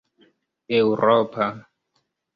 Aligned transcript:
eŭropa 0.77 1.47